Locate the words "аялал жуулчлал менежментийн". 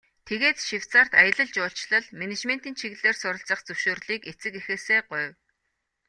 1.21-2.75